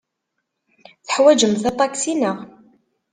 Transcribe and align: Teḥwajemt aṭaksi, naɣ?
Teḥwajemt 1.05 1.63
aṭaksi, 1.71 2.13
naɣ? 2.15 2.37